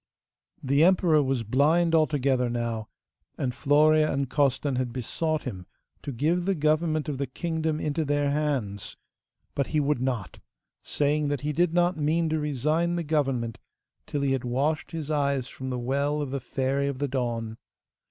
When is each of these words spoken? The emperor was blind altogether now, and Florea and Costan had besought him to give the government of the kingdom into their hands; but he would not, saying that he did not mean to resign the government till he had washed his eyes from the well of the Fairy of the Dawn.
The 0.63 0.83
emperor 0.83 1.21
was 1.21 1.43
blind 1.43 1.93
altogether 1.93 2.49
now, 2.49 2.89
and 3.37 3.53
Florea 3.53 4.11
and 4.11 4.27
Costan 4.27 4.77
had 4.77 4.91
besought 4.91 5.43
him 5.43 5.67
to 6.01 6.11
give 6.11 6.45
the 6.45 6.55
government 6.55 7.07
of 7.07 7.19
the 7.19 7.27
kingdom 7.27 7.79
into 7.79 8.03
their 8.03 8.31
hands; 8.31 8.97
but 9.53 9.67
he 9.67 9.79
would 9.79 10.01
not, 10.01 10.39
saying 10.81 11.27
that 11.27 11.41
he 11.41 11.53
did 11.53 11.75
not 11.75 11.97
mean 11.97 12.29
to 12.29 12.39
resign 12.39 12.95
the 12.95 13.03
government 13.03 13.59
till 14.07 14.21
he 14.21 14.31
had 14.31 14.43
washed 14.43 14.89
his 14.89 15.11
eyes 15.11 15.47
from 15.47 15.69
the 15.69 15.77
well 15.77 16.19
of 16.19 16.31
the 16.31 16.39
Fairy 16.39 16.87
of 16.87 16.97
the 16.97 17.07
Dawn. 17.07 17.57